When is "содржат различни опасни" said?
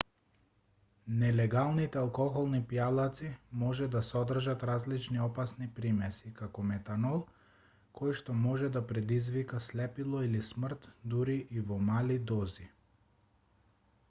4.07-5.67